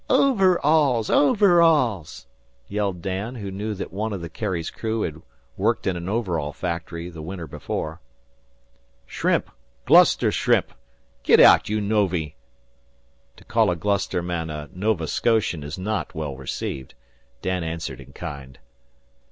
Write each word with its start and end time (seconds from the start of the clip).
"O 0.09 0.33
ver 0.33 0.57
alls! 0.63 1.11
O 1.11 1.35
ver 1.35 1.61
alls!" 1.61 2.25
yelled 2.67 3.03
Dan, 3.03 3.35
who 3.35 3.51
knew 3.51 3.75
that 3.75 3.93
one 3.93 4.13
of 4.13 4.21
the 4.21 4.29
Carrie's 4.31 4.71
crew 4.71 5.03
had 5.03 5.21
worked 5.57 5.85
in 5.85 5.95
an 5.95 6.09
overall 6.09 6.51
factory 6.53 7.07
the 7.11 7.21
winter 7.21 7.45
before. 7.45 8.01
"Shrimp! 9.05 9.51
Gloucester 9.85 10.31
shrimp! 10.31 10.73
Git 11.21 11.39
aout, 11.39 11.69
you 11.69 11.79
Novy!" 11.79 12.35
To 13.35 13.43
call 13.43 13.69
a 13.69 13.75
Gloucester 13.75 14.23
man 14.23 14.49
a 14.49 14.69
Nova 14.73 15.05
Scotian 15.07 15.61
is 15.61 15.77
not 15.77 16.15
well 16.15 16.35
received. 16.35 16.95
Dan 17.43 17.63
answered 17.63 17.99
in 18.01 18.11
kind. 18.11 18.57